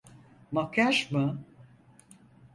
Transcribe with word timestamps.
Makyaj 0.51 1.07
mı? 1.11 1.43